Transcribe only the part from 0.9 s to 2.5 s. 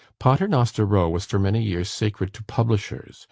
was for many years sacred to